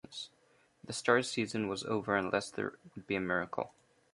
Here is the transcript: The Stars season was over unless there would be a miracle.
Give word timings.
The 0.83 0.93
Stars 0.93 1.29
season 1.29 1.67
was 1.67 1.83
over 1.83 2.15
unless 2.15 2.49
there 2.49 2.73
would 2.95 3.05
be 3.05 3.17
a 3.17 3.19
miracle. 3.21 3.71